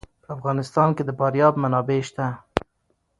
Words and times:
په 0.23 0.29
افغانستان 0.37 0.89
کې 0.95 1.03
د 1.05 1.09
فاریاب 1.19 1.53
منابع 1.63 1.99
شته. 2.09 2.25